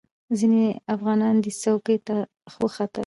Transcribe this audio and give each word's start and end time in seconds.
ځینې 0.39 0.63
افغانان 0.95 1.35
دې 1.43 1.51
څوکې 1.61 1.97
ته 2.07 2.17
وختل. 2.63 2.99